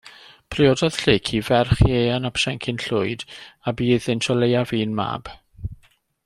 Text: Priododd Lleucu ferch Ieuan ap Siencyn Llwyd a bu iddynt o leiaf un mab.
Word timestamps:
Priododd 0.53 0.95
Lleucu 1.01 1.41
ferch 1.49 1.83
Ieuan 1.89 2.25
ap 2.29 2.41
Siencyn 2.45 2.81
Llwyd 2.87 3.27
a 3.73 3.77
bu 3.77 3.93
iddynt 3.99 4.31
o 4.35 4.39
leiaf 4.41 4.75
un 4.83 4.97
mab. 5.03 5.33